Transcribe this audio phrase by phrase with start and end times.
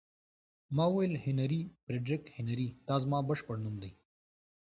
[0.75, 3.91] ما وویل: هنري، فرېډریک هنري، دا زما بشپړ نوم دی.